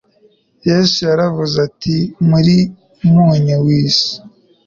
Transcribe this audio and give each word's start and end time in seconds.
Yesu 0.69 0.97
yaravuze 1.09 1.55
ati: 1.67 1.95
«muri 2.29 2.55
umunyu 3.05 3.55
w'isi». 3.65 4.11